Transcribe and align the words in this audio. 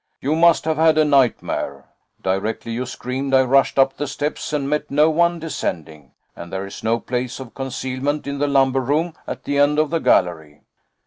You 0.19 0.35
must 0.35 0.65
have 0.65 0.77
had 0.77 0.97
a 0.97 1.05
nightmare. 1.05 1.85
Directly 2.23 2.71
you 2.71 2.87
screamed 2.87 3.35
I 3.35 3.43
rushed 3.43 3.77
up 3.77 3.97
the 3.97 4.07
steps, 4.07 4.51
and 4.51 4.67
met 4.67 4.89
no 4.89 5.11
one 5.11 5.37
descending; 5.37 6.13
and 6.35 6.51
there 6.51 6.65
is 6.65 6.83
no 6.83 6.99
place 6.99 7.39
of 7.39 7.53
concealment 7.53 8.25
in 8.25 8.39
the 8.39 8.47
lumber 8.47 8.81
room 8.81 9.13
at 9.27 9.43
the 9.43 9.59
end 9.59 9.77
of 9.77 9.91
the 9.91 9.99
gallery." 9.99 10.63